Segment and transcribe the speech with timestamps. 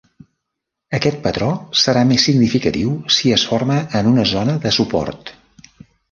[0.99, 1.49] Aquest patró
[1.81, 5.31] serà més significatiu si es forma en una zona de suport.